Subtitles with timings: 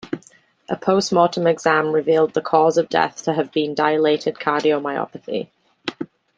[0.67, 5.51] A post-mortem exam revealed the cause of death to have been dilated cardiomyopathy.